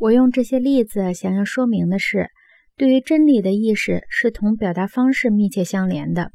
[0.00, 2.30] 我用这些例子想要说明的是，
[2.74, 6.32] 对于真理的意识是同表达方式密切相连的。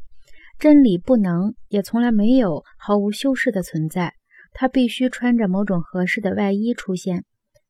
[0.59, 4.13] 真理不能，也从来没有毫无修饰的存在，
[4.53, 7.23] 它必须穿着某种合适的外衣出现，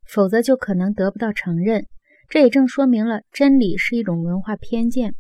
[0.06, 1.86] 否则就可能得不到承认。
[2.28, 5.14] 这也正说明了真理是一种文化偏见。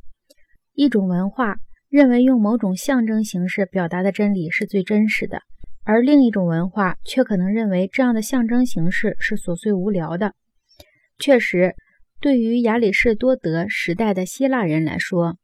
[0.73, 1.55] 一种文化
[1.87, 5.39] 认为用某种象征形式表达的真理是最真实的，
[5.85, 10.33] 而另一种文化却可能认为这样的象征形式是琐碎无聊的。
[11.17, 11.75] 确实，
[12.19, 15.37] 对于亚里士多德时代的希腊人来说，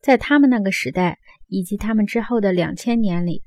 [0.00, 3.42] 在他们那个时代以及他们之后的两千年里，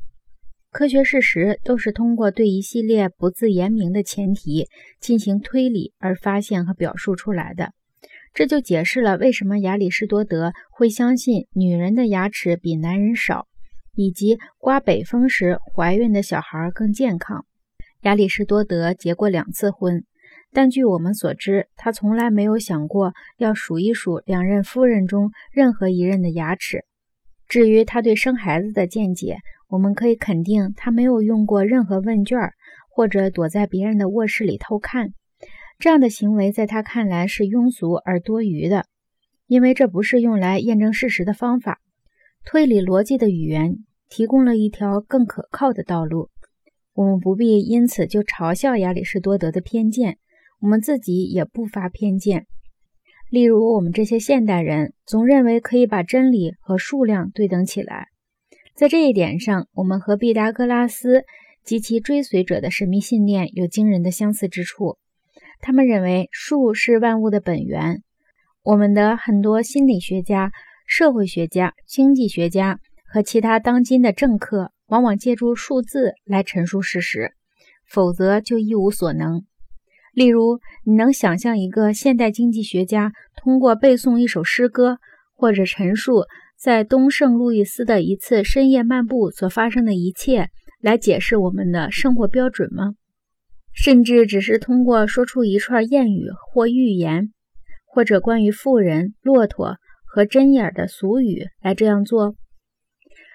[0.70, 4.68] 科学事实都是通过对一系列不自言明的前提
[5.00, 7.74] 进行推理而发现和表述出来的。
[8.34, 13.48] 这就解释了为什么亚里士多德会相信女人的牙齿比男人少，
[13.96, 17.46] 以及刮北风时怀孕的小孩更健康。
[18.04, 20.06] 亚里士多德结过两次婚。
[20.54, 26.84] 但据我们所知，他从来没有想过要数一数两任夫人中任何一任的牙齿。
[27.48, 29.38] 至于他对生孩子的见解，
[29.70, 32.38] 我们可以肯定，他没有用过任何问卷，
[32.90, 35.14] 或者躲在别人的卧室里偷看。
[35.80, 38.86] 这样的行为在他看来是庸俗而多余的，
[39.48, 41.80] 因为这不是用来验证事实的方法。
[42.44, 43.78] 推理逻辑的语言
[44.10, 46.30] 提供了一条更可靠的道路。
[46.94, 50.18] 我们不必因此就嘲笑亚里士多德的偏见。
[50.62, 52.46] 我们自己也不乏偏见，
[53.32, 58.10] 例如我们这些现代人总认为可以把真理和数量对等起来，
[58.76, 61.24] 在这一点上，我们和毕达哥拉斯
[61.64, 64.98] 及其追随者的神秘信念有惊人的相似之处。
[65.62, 68.04] 他们认为数是万物的本源。
[68.62, 70.52] 我们的很多心理学家、
[70.86, 77.34] 社会学家、经济学家和其他当今的政客往往借助数字来陈述事实，
[77.88, 79.44] 否则就一无所能。
[80.14, 84.98] 例如，你能想象一个现代经济学家通过背诵一首诗歌，
[85.34, 86.26] 或者陈述
[86.58, 90.50] 在东圣路易斯的一次深夜漫步所发生的一切，
[90.82, 92.96] 来解释我们的生活标准吗？
[93.74, 97.32] 甚至只是通过说出一串谚语或寓言，
[97.86, 102.36] 或者关于富人、骆驼和针眼的俗语来这样做？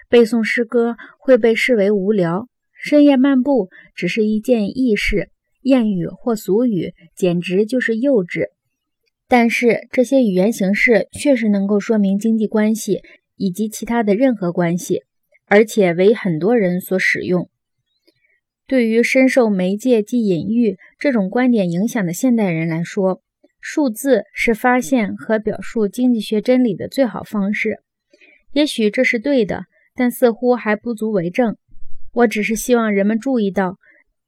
[0.09, 2.47] 背诵诗歌会被视为无聊，
[2.79, 5.31] 深夜漫步只是一件易事。
[5.67, 8.45] 谚语或俗语简直就是幼稚，
[9.27, 13.01] 但是这些语言形式确实能够说明经济关系
[13.35, 15.01] 以及其他的任何关系，
[15.45, 17.49] 而且为很多人所使用。
[18.65, 23.21] 对于深受媒介及隐喻这种观点影响的现代人来说，
[23.59, 27.79] 数字是发现和表述经济学真理的最好方式。
[28.53, 31.57] 也许这是对的，但似乎还不足为证。
[32.13, 33.77] 我只是希望人们注意到。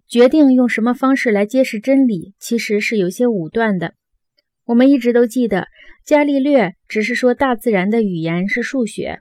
[0.09, 3.93] 决定用什么方式来揭示真理，其实是有些武断的。
[4.65, 5.67] 我们一直都记得，
[6.03, 9.19] 伽利略只是说大自然的语言是数学，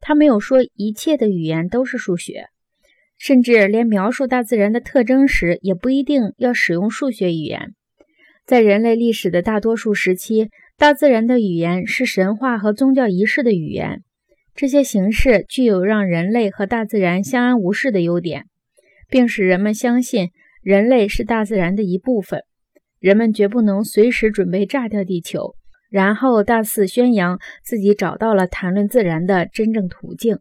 [0.00, 2.46] 他没有说一切的语言都是数学，
[3.18, 7.74] 甚至连描述大自然的特征时也不一定要使用数学语言。
[8.46, 14.02] 在人类历史的大多数时期，大自然的语言是神话和宗教仪式的语言，
[14.54, 18.46] 这些形式具有让人类和大自然相安无事的优点。
[19.10, 20.30] 并使人们相信
[20.62, 22.44] 人类是大自然的一部分，
[22.98, 25.56] 人们绝不能随时准备炸掉地球，
[25.90, 30.38] 然后大肆宣扬自己找到了谈论自然的真正途径。